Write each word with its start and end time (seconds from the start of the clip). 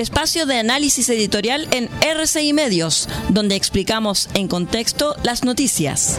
espacio 0.00 0.46
de 0.46 0.56
análisis 0.56 1.08
editorial 1.08 1.68
en 1.70 1.88
RCI 2.00 2.52
Medios, 2.52 3.08
donde 3.28 3.54
explicamos 3.54 4.28
en 4.34 4.48
contexto 4.48 5.16
las 5.22 5.44
noticias. 5.44 6.18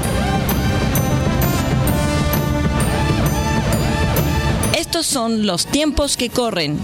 Estos 4.78 5.05
son 5.05 5.46
los 5.46 5.65
tiempos 5.65 6.17
que 6.17 6.29
corren. 6.29 6.79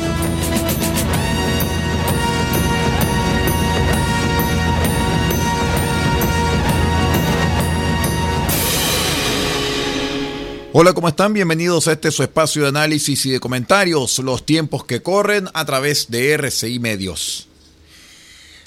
Hola, 10.79 10.93
¿cómo 10.93 11.07
están? 11.07 11.33
Bienvenidos 11.33 11.87
a 11.87 11.93
este 11.93 12.11
su 12.11 12.21
espacio 12.21 12.61
de 12.61 12.67
análisis 12.67 13.25
y 13.25 13.31
de 13.31 13.39
comentarios, 13.39 14.19
los 14.19 14.45
tiempos 14.45 14.85
que 14.85 15.01
corren 15.01 15.49
a 15.55 15.65
través 15.65 16.11
de 16.11 16.33
RCI 16.33 16.77
Medios. 16.77 17.47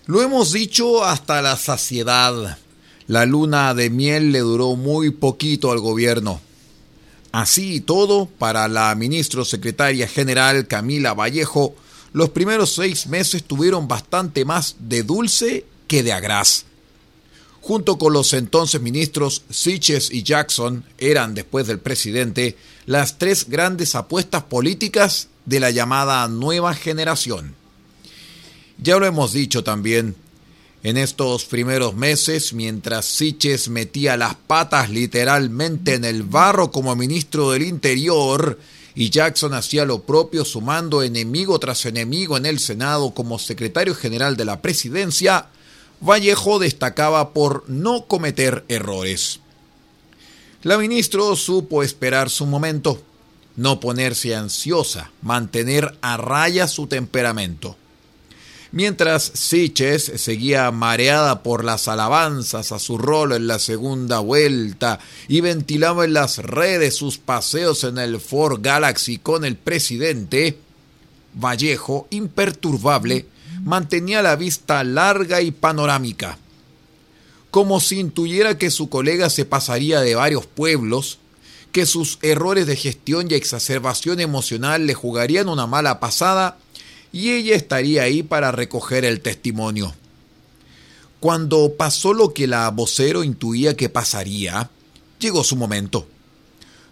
Lo 0.06 0.20
hemos 0.20 0.52
dicho 0.52 1.04
hasta 1.04 1.40
la 1.40 1.56
saciedad. 1.56 2.58
La 3.06 3.26
luna 3.26 3.74
de 3.74 3.90
miel 3.90 4.32
le 4.32 4.40
duró 4.40 4.74
muy 4.74 5.10
poquito 5.10 5.70
al 5.70 5.78
gobierno. 5.78 6.40
Así 7.30 7.74
y 7.74 7.80
todo, 7.80 8.26
para 8.26 8.66
la 8.66 8.92
ministro 8.96 9.44
secretaria 9.44 10.08
general 10.08 10.66
Camila 10.66 11.14
Vallejo, 11.14 11.76
los 12.12 12.30
primeros 12.30 12.74
seis 12.74 13.06
meses 13.06 13.44
tuvieron 13.44 13.86
bastante 13.86 14.44
más 14.44 14.74
de 14.80 15.04
dulce 15.04 15.64
que 15.86 16.02
de 16.02 16.12
agraz 16.12 16.64
junto 17.60 17.98
con 17.98 18.12
los 18.12 18.32
entonces 18.32 18.80
ministros 18.80 19.42
Siches 19.50 20.10
y 20.10 20.22
Jackson, 20.22 20.84
eran, 20.98 21.34
después 21.34 21.66
del 21.66 21.78
presidente, 21.78 22.56
las 22.86 23.18
tres 23.18 23.48
grandes 23.48 23.94
apuestas 23.94 24.44
políticas 24.44 25.28
de 25.44 25.60
la 25.60 25.70
llamada 25.70 26.26
nueva 26.28 26.74
generación. 26.74 27.54
Ya 28.78 28.98
lo 28.98 29.06
hemos 29.06 29.32
dicho 29.32 29.62
también, 29.62 30.16
en 30.82 30.96
estos 30.96 31.44
primeros 31.44 31.94
meses, 31.94 32.54
mientras 32.54 33.04
Siches 33.04 33.68
metía 33.68 34.16
las 34.16 34.34
patas 34.34 34.88
literalmente 34.88 35.94
en 35.94 36.06
el 36.06 36.22
barro 36.22 36.70
como 36.70 36.96
ministro 36.96 37.50
del 37.50 37.62
Interior, 37.62 38.58
y 38.94 39.10
Jackson 39.10 39.54
hacía 39.54 39.84
lo 39.84 40.02
propio 40.02 40.44
sumando 40.44 41.02
enemigo 41.02 41.58
tras 41.58 41.84
enemigo 41.84 42.36
en 42.36 42.46
el 42.46 42.58
Senado 42.58 43.12
como 43.12 43.38
secretario 43.38 43.94
general 43.94 44.36
de 44.36 44.46
la 44.46 44.62
presidencia, 44.62 45.46
Vallejo 46.00 46.58
destacaba 46.58 47.32
por 47.32 47.64
no 47.68 48.06
cometer 48.06 48.64
errores. 48.68 49.40
La 50.62 50.78
ministra 50.78 51.22
supo 51.36 51.82
esperar 51.82 52.30
su 52.30 52.46
momento, 52.46 53.00
no 53.56 53.80
ponerse 53.80 54.34
ansiosa, 54.34 55.10
mantener 55.22 55.98
a 56.00 56.16
raya 56.16 56.68
su 56.68 56.86
temperamento. 56.86 57.76
Mientras 58.72 59.24
Siches 59.34 60.12
seguía 60.16 60.70
mareada 60.70 61.42
por 61.42 61.64
las 61.64 61.88
alabanzas 61.88 62.70
a 62.70 62.78
su 62.78 62.98
rol 62.98 63.32
en 63.32 63.48
la 63.48 63.58
segunda 63.58 64.20
vuelta 64.20 65.00
y 65.26 65.40
ventilaba 65.40 66.04
en 66.04 66.12
las 66.12 66.38
redes 66.38 66.94
sus 66.94 67.18
paseos 67.18 67.82
en 67.82 67.98
el 67.98 68.20
Ford 68.20 68.60
Galaxy 68.62 69.18
con 69.18 69.44
el 69.44 69.56
presidente, 69.56 70.56
Vallejo, 71.34 72.06
imperturbable, 72.10 73.26
mantenía 73.64 74.22
la 74.22 74.36
vista 74.36 74.84
larga 74.84 75.40
y 75.40 75.50
panorámica. 75.50 76.38
Como 77.50 77.80
si 77.80 77.98
intuyera 77.98 78.58
que 78.58 78.70
su 78.70 78.88
colega 78.88 79.28
se 79.30 79.44
pasaría 79.44 80.00
de 80.00 80.14
varios 80.14 80.46
pueblos, 80.46 81.18
que 81.72 81.86
sus 81.86 82.18
errores 82.22 82.66
de 82.66 82.76
gestión 82.76 83.28
y 83.30 83.34
exacerbación 83.34 84.20
emocional 84.20 84.86
le 84.86 84.94
jugarían 84.94 85.48
una 85.48 85.66
mala 85.66 86.00
pasada 86.00 86.58
y 87.12 87.30
ella 87.30 87.54
estaría 87.54 88.02
ahí 88.02 88.22
para 88.22 88.52
recoger 88.52 89.04
el 89.04 89.20
testimonio. 89.20 89.94
Cuando 91.18 91.74
pasó 91.76 92.14
lo 92.14 92.32
que 92.32 92.46
la 92.46 92.70
vocero 92.70 93.24
intuía 93.24 93.76
que 93.76 93.88
pasaría, 93.88 94.70
llegó 95.18 95.44
su 95.44 95.54
momento. 95.56 96.08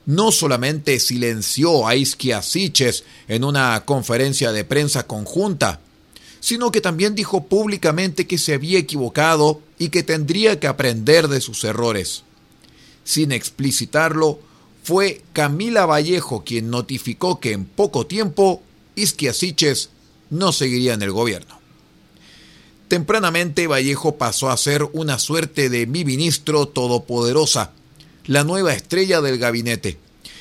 No 0.07 0.33
solamente 0.33 1.01
silenció 1.01 1.87
a 1.87 1.95
Isquia 1.95 2.43
Siches 2.43 3.05
en 3.27 3.45
una 3.45 3.84
conferencia 3.84 4.53
de 4.53 4.65
prensa 4.65 5.07
conjunta, 5.07 5.81
sino 6.41 6.71
que 6.71 6.81
también 6.81 7.15
dijo 7.15 7.47
públicamente 7.47 8.26
que 8.26 8.38
se 8.38 8.54
había 8.54 8.78
equivocado 8.78 9.60
y 9.78 9.88
que 9.88 10.03
tendría 10.03 10.60
que 10.60 10.66
aprender 10.66 11.28
de 11.28 11.41
sus 11.41 11.65
errores. 11.65 12.25
Sin 13.04 13.32
explicitarlo, 13.32 14.38
fue 14.82 15.22
Camila 15.32 15.87
Vallejo 15.87 16.44
quien 16.44 16.71
notificó 16.71 17.41
que 17.41 17.53
en 17.53 17.65
poco 17.65 18.06
tiempo 18.06 18.62
Isquiasiches 18.94 19.91
no 20.31 20.53
seguiría 20.53 20.94
en 20.94 21.03
el 21.03 21.12
gobierno. 21.12 21.59
Tempranamente 22.88 23.66
Vallejo 23.66 24.16
pasó 24.16 24.50
a 24.50 24.56
ser 24.56 24.88
una 24.93 25.19
suerte 25.19 25.69
de 25.69 25.87
mi 25.87 26.04
ministro 26.04 26.69
todopoderosa, 26.69 27.72
la 28.27 28.44
nueva 28.44 28.72
estrella 28.72 29.21
del 29.21 29.38
gabinete 29.38 29.98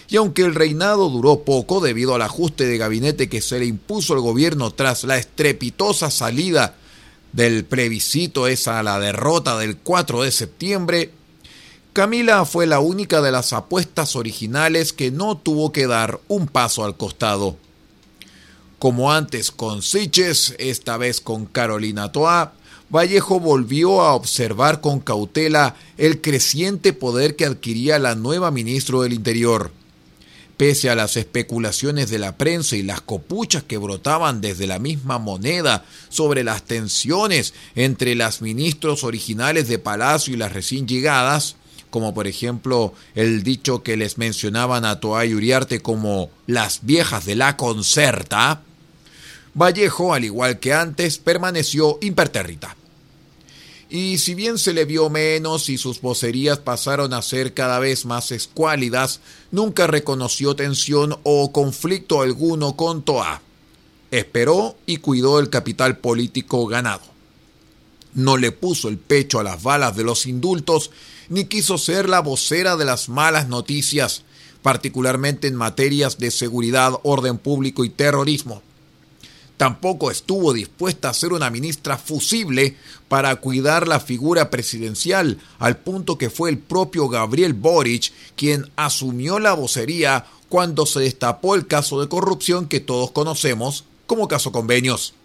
y 0.09 0.15
aunque 0.17 0.43
el 0.43 0.55
reinado 0.55 1.09
duró 1.09 1.39
poco 1.39 1.81
debido 1.81 2.15
al 2.15 2.21
ajuste 2.21 2.65
de 2.65 2.77
gabinete 2.77 3.29
que 3.29 3.41
se 3.41 3.59
le 3.59 3.65
impuso 3.65 4.13
al 4.13 4.21
gobierno 4.21 4.71
tras 4.71 5.03
la 5.03 5.17
estrepitosa 5.17 6.09
salida 6.11 6.75
del 7.33 7.65
plebiscito 7.65 8.47
esa 8.47 8.81
la 8.83 8.99
derrota 8.99 9.57
del 9.57 9.77
4 9.77 10.23
de 10.23 10.31
septiembre, 10.31 11.11
Camila 11.93 12.45
fue 12.45 12.67
la 12.67 12.79
única 12.79 13.21
de 13.21 13.31
las 13.31 13.53
apuestas 13.53 14.15
originales 14.15 14.93
que 14.93 15.11
no 15.11 15.35
tuvo 15.35 15.71
que 15.71 15.87
dar 15.87 16.19
un 16.27 16.47
paso 16.47 16.85
al 16.85 16.95
costado. 16.95 17.57
Como 18.79 19.11
antes 19.11 19.49
con 19.49 19.81
Siches, 19.81 20.53
esta 20.59 20.97
vez 20.97 21.19
con 21.19 21.47
Carolina 21.47 22.11
Toa, 22.11 22.53
Vallejo 22.89 23.39
volvió 23.39 24.01
a 24.01 24.13
observar 24.13 24.79
con 24.79 24.99
cautela 24.99 25.75
el 25.97 26.21
creciente 26.21 26.93
poder 26.93 27.35
que 27.35 27.45
adquiría 27.45 27.97
la 27.97 28.13
nueva 28.13 28.51
ministra 28.51 28.99
del 28.99 29.13
Interior. 29.13 29.71
Pese 30.57 30.89
a 30.89 30.95
las 30.95 31.17
especulaciones 31.17 32.09
de 32.09 32.17
la 32.17 32.35
prensa 32.35 32.75
y 32.75 32.81
las 32.81 33.01
copuchas 33.01 33.61
que 33.61 33.77
brotaban 33.77 34.41
desde 34.41 34.65
la 34.65 34.79
misma 34.79 35.19
moneda 35.19 35.85
sobre 36.09 36.43
las 36.43 36.63
tensiones 36.63 37.53
entre 37.75 38.15
las 38.15 38.41
ministros 38.41 39.03
originales 39.03 39.67
de 39.67 39.77
Palacio 39.77 40.33
y 40.33 40.37
las 40.37 40.53
recién 40.53 40.87
llegadas, 40.87 41.57
como 41.91 42.15
por 42.15 42.25
ejemplo 42.25 42.93
el 43.13 43.43
dicho 43.43 43.83
que 43.83 43.97
les 43.97 44.17
mencionaban 44.17 44.83
a 44.83 44.99
Toa 44.99 45.25
y 45.27 45.35
Uriarte 45.35 45.79
como 45.79 46.31
las 46.47 46.79
viejas 46.81 47.25
de 47.25 47.35
la 47.35 47.55
concerta, 47.55 48.63
Vallejo, 49.53 50.13
al 50.13 50.23
igual 50.23 50.59
que 50.59 50.73
antes, 50.73 51.17
permaneció 51.17 51.97
impertérrita 52.01 52.75
y 53.89 54.17
si 54.17 54.35
bien 54.35 54.57
se 54.57 54.73
le 54.73 54.83
vio 54.83 55.09
menos 55.09 55.69
y 55.69 55.77
sus 55.77 56.01
vocerías 56.01 56.59
pasaron 56.59 57.13
a 57.13 57.21
ser 57.21 57.53
cada 57.53 57.79
vez 57.79 58.05
más 58.05 58.31
escuálidas, 58.31 59.21
nunca 59.51 59.87
reconoció 59.87 60.55
tensión 60.55 61.17
o 61.23 61.51
conflicto 61.53 62.21
alguno 62.21 62.75
con 62.75 63.03
Toa. 63.03 63.41
Esperó 64.11 64.75
y 64.85 64.97
cuidó 64.97 65.39
el 65.39 65.49
capital 65.49 65.97
político 65.99 66.65
ganado. 66.67 67.03
No 68.13 68.35
le 68.35 68.51
puso 68.51 68.89
el 68.89 68.97
pecho 68.97 69.39
a 69.39 69.43
las 69.43 69.63
balas 69.63 69.95
de 69.95 70.03
los 70.03 70.25
indultos, 70.25 70.91
ni 71.29 71.45
quiso 71.45 71.77
ser 71.77 72.09
la 72.09 72.19
vocera 72.19 72.75
de 72.75 72.85
las 72.85 73.07
malas 73.07 73.47
noticias, 73.47 74.23
particularmente 74.61 75.47
en 75.47 75.55
materias 75.55 76.17
de 76.17 76.31
seguridad, 76.31 76.93
orden 77.03 77.37
público 77.37 77.85
y 77.85 77.89
terrorismo. 77.89 78.61
Tampoco 79.57 80.11
estuvo 80.11 80.53
dispuesta 80.53 81.09
a 81.09 81.13
ser 81.15 81.33
una 81.33 81.49
ministra 81.49 81.97
fusible 81.97 82.77
para 83.07 83.35
cuidar 83.37 83.87
la 83.87 83.99
figura 83.99 84.51
presidencial, 84.51 85.39
al 85.57 85.77
punto 85.77 86.19
que 86.19 86.29
fue 86.29 86.51
el 86.51 86.59
propio 86.59 87.09
Gabriel 87.09 87.53
Boric 87.53 88.13
quien 88.35 88.69
asumió 88.75 89.39
la 89.39 89.53
vocería 89.53 90.25
cuando 90.47 90.85
se 90.85 90.99
destapó 90.99 91.55
el 91.55 91.65
caso 91.65 91.99
de 91.99 92.07
corrupción 92.07 92.67
que 92.67 92.79
todos 92.79 93.11
conocemos 93.11 93.83
como 94.05 94.27
caso 94.27 94.51
convenios. 94.51 95.15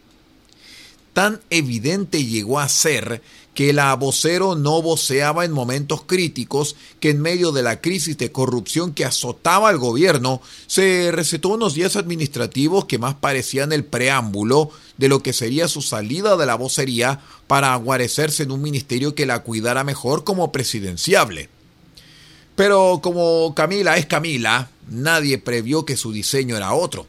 Tan 1.12 1.40
evidente 1.50 2.24
llegó 2.24 2.58
a 2.58 2.68
ser 2.68 3.20
que 3.54 3.74
la 3.74 3.94
vocero 3.96 4.54
no 4.54 4.80
voceaba 4.80 5.44
en 5.44 5.52
momentos 5.52 6.02
críticos, 6.06 6.74
que 7.00 7.10
en 7.10 7.20
medio 7.20 7.52
de 7.52 7.62
la 7.62 7.82
crisis 7.82 8.16
de 8.16 8.32
corrupción 8.32 8.94
que 8.94 9.04
azotaba 9.04 9.68
al 9.68 9.76
gobierno, 9.76 10.40
se 10.66 11.10
recetó 11.12 11.50
unos 11.50 11.74
días 11.74 11.96
administrativos 11.96 12.86
que 12.86 12.98
más 12.98 13.14
parecían 13.14 13.72
el 13.72 13.84
preámbulo 13.84 14.70
de 14.96 15.08
lo 15.08 15.22
que 15.22 15.34
sería 15.34 15.68
su 15.68 15.82
salida 15.82 16.36
de 16.38 16.46
la 16.46 16.54
vocería 16.54 17.20
para 17.46 17.74
aguarecerse 17.74 18.44
en 18.44 18.50
un 18.52 18.62
ministerio 18.62 19.14
que 19.14 19.26
la 19.26 19.40
cuidara 19.40 19.84
mejor 19.84 20.24
como 20.24 20.50
presidenciable. 20.50 21.50
Pero 22.56 23.00
como 23.02 23.54
Camila 23.54 23.98
es 23.98 24.06
Camila, 24.06 24.70
nadie 24.88 25.36
previó 25.36 25.84
que 25.84 25.96
su 25.96 26.10
diseño 26.10 26.56
era 26.56 26.72
otro. 26.72 27.06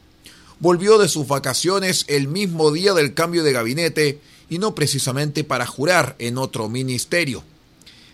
Volvió 0.60 0.98
de 0.98 1.08
sus 1.08 1.26
vacaciones 1.26 2.04
el 2.08 2.28
mismo 2.28 2.70
día 2.70 2.94
del 2.94 3.14
cambio 3.14 3.42
de 3.42 3.52
gabinete 3.52 4.20
y 4.48 4.58
no 4.58 4.74
precisamente 4.74 5.44
para 5.44 5.66
jurar 5.66 6.16
en 6.18 6.38
otro 6.38 6.68
ministerio. 6.68 7.42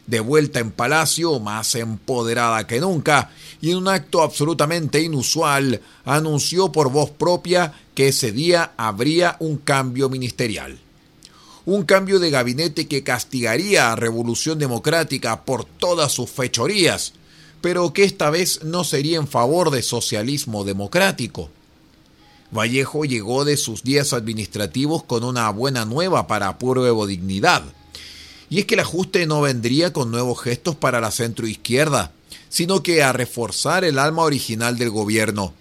de 0.06 0.18
vuelta 0.18 0.58
en 0.58 0.72
Palacio, 0.72 1.38
más 1.38 1.76
empoderada 1.76 2.66
que 2.66 2.80
nunca, 2.80 3.30
y 3.60 3.70
en 3.70 3.76
un 3.76 3.88
acto 3.88 4.22
absolutamente 4.22 5.00
inusual, 5.00 5.80
anunció 6.04 6.72
por 6.72 6.90
voz 6.90 7.10
propia 7.10 7.74
que 7.94 8.08
ese 8.08 8.32
día 8.32 8.72
habría 8.76 9.36
un 9.38 9.58
cambio 9.58 10.08
ministerial. 10.08 10.80
Un 11.64 11.84
cambio 11.84 12.18
de 12.18 12.30
gabinete 12.30 12.88
que 12.88 13.04
castigaría 13.04 13.92
a 13.92 13.96
Revolución 13.96 14.58
Democrática 14.58 15.44
por 15.44 15.64
todas 15.64 16.10
sus 16.10 16.28
fechorías, 16.28 17.12
pero 17.60 17.92
que 17.92 18.02
esta 18.02 18.30
vez 18.30 18.64
no 18.64 18.82
sería 18.82 19.18
en 19.18 19.28
favor 19.28 19.70
de 19.70 19.82
socialismo 19.82 20.64
democrático. 20.64 21.50
Vallejo 22.52 23.04
llegó 23.04 23.44
de 23.44 23.56
sus 23.56 23.84
días 23.84 24.12
administrativos 24.12 25.04
con 25.04 25.22
una 25.22 25.48
buena 25.50 25.84
nueva 25.84 26.26
para 26.26 26.58
Pruebo 26.58 27.06
Dignidad. 27.06 27.62
Y 28.48 28.58
es 28.58 28.64
que 28.66 28.74
el 28.74 28.80
ajuste 28.80 29.26
no 29.26 29.40
vendría 29.40 29.92
con 29.92 30.10
nuevos 30.10 30.40
gestos 30.40 30.74
para 30.74 31.00
la 31.00 31.12
centroizquierda, 31.12 32.12
sino 32.48 32.82
que 32.82 33.04
a 33.04 33.12
reforzar 33.12 33.84
el 33.84 33.98
alma 33.98 34.22
original 34.22 34.76
del 34.76 34.90
gobierno. 34.90 35.54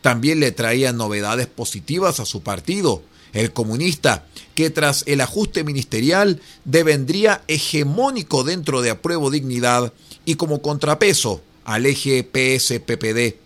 También 0.00 0.40
le 0.40 0.52
traían 0.52 0.96
novedades 0.96 1.46
positivas 1.46 2.18
a 2.18 2.24
su 2.24 2.42
partido, 2.42 3.02
el 3.34 3.52
comunista, 3.52 4.26
que 4.54 4.70
tras 4.70 5.04
el 5.06 5.20
ajuste 5.20 5.64
ministerial 5.64 6.40
devendría 6.64 7.42
hegemónico 7.48 8.44
dentro 8.44 8.80
de 8.80 8.90
Apruebo 8.90 9.30
Dignidad 9.30 9.92
y 10.24 10.36
como 10.36 10.62
contrapeso 10.62 11.42
al 11.64 11.84
eje 11.86 12.22
PSPPD 12.24 13.42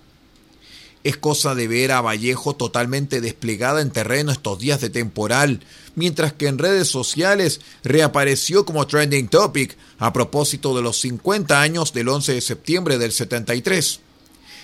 es 1.06 1.16
cosa 1.16 1.54
de 1.54 1.68
ver 1.68 1.92
a 1.92 2.00
Vallejo 2.00 2.56
totalmente 2.56 3.20
desplegada 3.20 3.80
en 3.80 3.92
terreno 3.92 4.32
estos 4.32 4.58
días 4.58 4.80
de 4.80 4.90
temporal, 4.90 5.60
mientras 5.94 6.32
que 6.32 6.48
en 6.48 6.58
redes 6.58 6.88
sociales 6.88 7.60
reapareció 7.84 8.64
como 8.64 8.88
trending 8.88 9.28
topic 9.28 9.76
a 10.00 10.12
propósito 10.12 10.74
de 10.74 10.82
los 10.82 11.00
50 11.00 11.60
años 11.60 11.92
del 11.92 12.08
11 12.08 12.32
de 12.32 12.40
septiembre 12.40 12.98
del 12.98 13.12
73. 13.12 14.00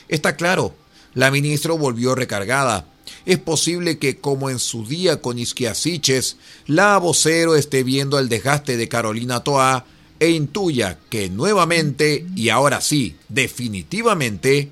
Está 0.09 0.35
claro, 0.35 0.75
la 1.15 1.31
ministra 1.31 1.75
volvió 1.75 2.17
recargada. 2.17 2.89
Es 3.25 3.39
posible 3.39 3.99
que, 3.99 4.17
como 4.17 4.51
en 4.51 4.59
su 4.59 4.85
día 4.85 5.21
con 5.21 5.39
Isquiasiches, 5.39 6.39
la 6.67 6.99
vocero 6.99 7.55
esté 7.55 7.85
viendo 7.85 8.19
el 8.19 8.29
desgaste 8.29 8.77
de 8.77 8.89
Carolina 8.89 9.45
Toa 9.45 9.87
e 10.19 10.31
intuya 10.31 10.99
que 11.09 11.31
nuevamente, 11.31 12.27
y 12.35 12.49
ahora 12.49 12.81
sí, 12.81 13.15
definitivamente, 13.29 14.71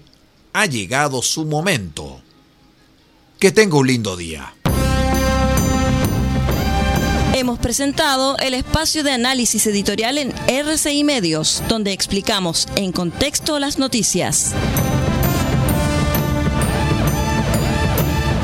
ha 0.53 0.67
llegado 0.67 1.23
su 1.23 1.45
momento. 1.45 2.21
Que 3.39 3.53
tenga 3.53 3.77
un 3.79 3.87
lindo 3.87 4.17
día. 4.17 4.55
Hemos 7.35 7.59
presentado 7.59 8.37
el 8.39 8.55
espacio 8.55 9.03
de 9.03 9.13
análisis 9.13 9.67
editorial 9.67 10.19
en 10.19 10.35
RCI 10.49 11.05
Medios, 11.05 11.63
donde 11.69 11.93
explicamos 11.93 12.69
en 12.77 12.93
contexto 12.93 13.59
las 13.59 13.79
noticias. 13.79 14.53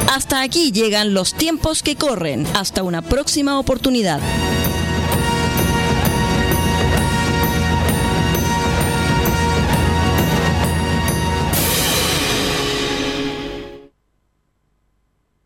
Hasta 0.08 0.40
aquí 0.40 0.72
llegan 0.72 1.12
los 1.12 1.34
tiempos 1.34 1.82
que 1.82 1.96
corren. 1.96 2.46
Hasta 2.54 2.82
una 2.82 3.02
próxima 3.02 3.58
oportunidad. 3.58 4.20